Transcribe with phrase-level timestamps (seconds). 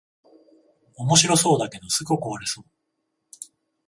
[0.95, 2.65] おもしろそうだけどすぐ壊れそう